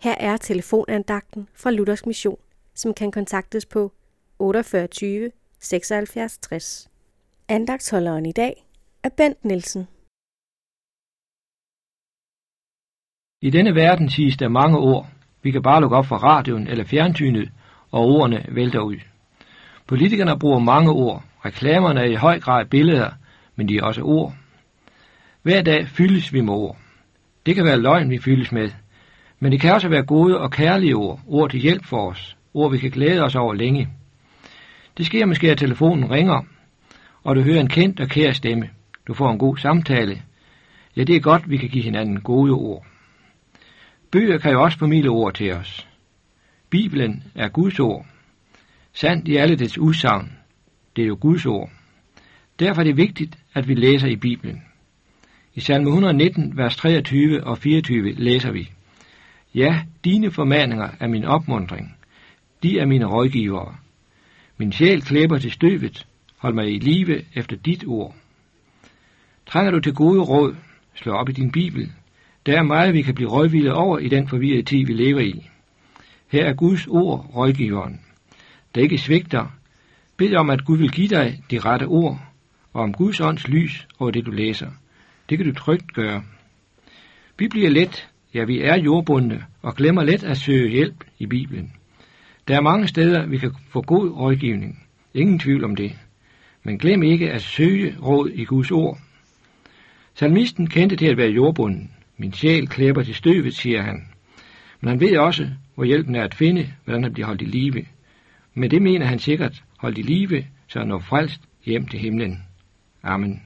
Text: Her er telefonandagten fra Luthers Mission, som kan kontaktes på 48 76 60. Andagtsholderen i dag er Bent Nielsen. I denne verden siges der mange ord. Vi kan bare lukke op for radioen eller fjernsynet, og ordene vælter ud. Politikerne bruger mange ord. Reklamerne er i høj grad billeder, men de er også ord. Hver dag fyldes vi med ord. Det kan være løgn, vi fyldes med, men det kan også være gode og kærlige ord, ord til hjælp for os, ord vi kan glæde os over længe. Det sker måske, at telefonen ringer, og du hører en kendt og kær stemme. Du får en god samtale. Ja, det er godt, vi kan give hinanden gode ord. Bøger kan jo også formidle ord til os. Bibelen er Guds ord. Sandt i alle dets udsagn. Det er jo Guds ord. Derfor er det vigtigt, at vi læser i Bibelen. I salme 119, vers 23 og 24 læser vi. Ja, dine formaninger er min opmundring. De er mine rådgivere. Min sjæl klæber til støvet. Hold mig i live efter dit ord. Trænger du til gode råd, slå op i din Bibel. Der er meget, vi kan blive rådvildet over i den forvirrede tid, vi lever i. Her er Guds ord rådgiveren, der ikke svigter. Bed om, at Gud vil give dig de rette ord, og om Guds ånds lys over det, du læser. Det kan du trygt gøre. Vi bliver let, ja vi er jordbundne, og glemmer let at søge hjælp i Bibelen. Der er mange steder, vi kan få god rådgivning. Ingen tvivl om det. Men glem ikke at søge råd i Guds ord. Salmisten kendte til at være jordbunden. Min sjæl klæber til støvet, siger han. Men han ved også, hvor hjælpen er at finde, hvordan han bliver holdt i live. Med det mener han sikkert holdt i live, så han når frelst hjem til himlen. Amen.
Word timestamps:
Her 0.00 0.14
er 0.20 0.36
telefonandagten 0.36 1.48
fra 1.54 1.70
Luthers 1.70 2.06
Mission, 2.06 2.38
som 2.74 2.94
kan 2.94 3.10
kontaktes 3.10 3.66
på 3.66 3.92
48 4.38 5.30
76 5.60 6.38
60. 6.38 6.90
Andagtsholderen 7.48 8.26
i 8.26 8.32
dag 8.32 8.66
er 9.02 9.08
Bent 9.16 9.44
Nielsen. 9.44 9.88
I 13.42 13.50
denne 13.50 13.74
verden 13.74 14.10
siges 14.10 14.36
der 14.36 14.48
mange 14.48 14.78
ord. 14.78 15.06
Vi 15.42 15.50
kan 15.50 15.62
bare 15.62 15.80
lukke 15.80 15.96
op 15.96 16.06
for 16.06 16.16
radioen 16.16 16.66
eller 16.66 16.84
fjernsynet, 16.84 17.50
og 17.90 18.00
ordene 18.00 18.46
vælter 18.48 18.80
ud. 18.80 18.96
Politikerne 19.86 20.38
bruger 20.38 20.58
mange 20.58 20.90
ord. 20.90 21.24
Reklamerne 21.44 22.00
er 22.00 22.04
i 22.04 22.14
høj 22.14 22.40
grad 22.40 22.66
billeder, 22.66 23.10
men 23.56 23.68
de 23.68 23.76
er 23.76 23.82
også 23.82 24.02
ord. 24.02 24.34
Hver 25.42 25.62
dag 25.62 25.88
fyldes 25.88 26.32
vi 26.32 26.40
med 26.40 26.52
ord. 26.54 26.76
Det 27.46 27.54
kan 27.54 27.64
være 27.64 27.80
løgn, 27.80 28.10
vi 28.10 28.18
fyldes 28.18 28.52
med, 28.52 28.70
men 29.40 29.52
det 29.52 29.60
kan 29.60 29.74
også 29.74 29.88
være 29.88 30.02
gode 30.02 30.38
og 30.38 30.50
kærlige 30.50 30.96
ord, 30.96 31.20
ord 31.26 31.50
til 31.50 31.60
hjælp 31.60 31.84
for 31.84 32.10
os, 32.10 32.36
ord 32.54 32.70
vi 32.72 32.78
kan 32.78 32.90
glæde 32.90 33.22
os 33.22 33.34
over 33.34 33.54
længe. 33.54 33.88
Det 34.98 35.06
sker 35.06 35.26
måske, 35.26 35.50
at 35.50 35.58
telefonen 35.58 36.10
ringer, 36.10 36.42
og 37.24 37.36
du 37.36 37.42
hører 37.42 37.60
en 37.60 37.68
kendt 37.68 38.00
og 38.00 38.08
kær 38.08 38.32
stemme. 38.32 38.70
Du 39.06 39.14
får 39.14 39.30
en 39.30 39.38
god 39.38 39.56
samtale. 39.56 40.22
Ja, 40.96 41.04
det 41.04 41.16
er 41.16 41.20
godt, 41.20 41.50
vi 41.50 41.56
kan 41.56 41.68
give 41.68 41.84
hinanden 41.84 42.20
gode 42.20 42.52
ord. 42.52 42.86
Bøger 44.10 44.38
kan 44.38 44.52
jo 44.52 44.62
også 44.62 44.78
formidle 44.78 45.10
ord 45.10 45.34
til 45.34 45.52
os. 45.52 45.88
Bibelen 46.70 47.24
er 47.34 47.48
Guds 47.48 47.80
ord. 47.80 48.06
Sandt 48.92 49.28
i 49.28 49.36
alle 49.36 49.56
dets 49.56 49.78
udsagn. 49.78 50.32
Det 50.96 51.02
er 51.02 51.08
jo 51.08 51.18
Guds 51.20 51.46
ord. 51.46 51.70
Derfor 52.58 52.80
er 52.80 52.84
det 52.84 52.96
vigtigt, 52.96 53.38
at 53.54 53.68
vi 53.68 53.74
læser 53.74 54.08
i 54.08 54.16
Bibelen. 54.16 54.62
I 55.54 55.60
salme 55.60 55.88
119, 55.88 56.56
vers 56.56 56.76
23 56.76 57.44
og 57.44 57.58
24 57.58 58.12
læser 58.12 58.50
vi. 58.52 58.70
Ja, 59.54 59.82
dine 60.04 60.30
formaninger 60.30 60.88
er 61.00 61.08
min 61.08 61.24
opmundring. 61.24 61.96
De 62.62 62.78
er 62.78 62.86
mine 62.86 63.06
rådgivere. 63.06 63.76
Min 64.56 64.72
sjæl 64.72 65.02
klæber 65.02 65.38
til 65.38 65.50
støvet. 65.50 66.06
Hold 66.36 66.54
mig 66.54 66.74
i 66.74 66.78
live 66.78 67.22
efter 67.34 67.56
dit 67.56 67.84
ord. 67.86 68.14
Trænger 69.46 69.70
du 69.70 69.80
til 69.80 69.94
gode 69.94 70.20
råd, 70.20 70.56
slå 70.94 71.12
op 71.12 71.28
i 71.28 71.32
din 71.32 71.50
Bibel. 71.50 71.92
Der 72.46 72.58
er 72.58 72.62
meget, 72.62 72.94
vi 72.94 73.02
kan 73.02 73.14
blive 73.14 73.30
rådvildet 73.30 73.72
over 73.72 73.98
i 73.98 74.08
den 74.08 74.28
forvirrede 74.28 74.62
tid, 74.62 74.86
vi 74.86 74.92
lever 74.92 75.20
i. 75.20 75.50
Her 76.28 76.44
er 76.44 76.54
Guds 76.54 76.86
ord 76.86 77.30
rådgiveren, 77.36 78.00
der 78.74 78.80
ikke 78.80 78.98
svigter. 78.98 79.46
Bed 80.16 80.34
om, 80.34 80.50
at 80.50 80.64
Gud 80.64 80.78
vil 80.78 80.90
give 80.90 81.08
dig 81.08 81.42
de 81.50 81.58
rette 81.58 81.84
ord, 81.84 82.20
og 82.72 82.82
om 82.82 82.92
Guds 82.92 83.20
ånds 83.20 83.48
lys 83.48 83.86
over 83.98 84.10
det, 84.10 84.26
du 84.26 84.30
læser. 84.30 84.70
Det 85.28 85.38
kan 85.38 85.46
du 85.46 85.54
trygt 85.54 85.94
gøre. 85.94 86.22
Vi 87.38 87.48
bliver 87.48 87.70
let, 87.70 88.08
ja 88.34 88.44
vi 88.44 88.60
er 88.60 88.76
jordbundne, 88.76 89.44
og 89.62 89.74
glemmer 89.74 90.04
let 90.04 90.24
at 90.24 90.36
søge 90.36 90.68
hjælp 90.68 91.04
i 91.18 91.26
Bibelen. 91.26 91.72
Der 92.48 92.56
er 92.56 92.60
mange 92.60 92.88
steder, 92.88 93.26
vi 93.26 93.38
kan 93.38 93.52
få 93.70 93.80
god 93.82 94.10
rådgivning. 94.10 94.88
Ingen 95.14 95.38
tvivl 95.38 95.64
om 95.64 95.76
det. 95.76 95.92
Men 96.62 96.78
glem 96.78 97.02
ikke 97.02 97.30
at 97.30 97.42
søge 97.42 97.96
råd 98.02 98.30
i 98.30 98.44
Guds 98.44 98.70
ord. 98.70 98.98
Salmisten 100.14 100.66
kendte 100.66 100.96
til 100.96 101.06
at 101.06 101.16
være 101.16 101.30
jordbunden. 101.30 101.90
Min 102.16 102.32
sjæl 102.32 102.66
klæber 102.66 103.02
til 103.02 103.14
støvet, 103.14 103.54
siger 103.54 103.82
han. 103.82 104.08
Men 104.80 104.88
han 104.88 105.00
ved 105.00 105.18
også, 105.18 105.48
hvor 105.74 105.84
hjælpen 105.84 106.14
er 106.14 106.24
at 106.24 106.34
finde, 106.34 106.72
hvordan 106.84 107.02
han 107.02 107.12
bliver 107.12 107.26
holdt 107.26 107.42
i 107.42 107.44
live. 107.44 107.84
Med 108.54 108.68
det 108.68 108.82
mener 108.82 109.06
han 109.06 109.18
sikkert 109.18 109.64
holdt 109.78 109.98
i 109.98 110.02
live, 110.02 110.44
så 110.68 110.78
han 110.78 110.88
når 110.88 110.98
frelst 110.98 111.40
hjem 111.64 111.86
til 111.86 112.00
himlen. 112.00 112.42
Amen. 113.02 113.42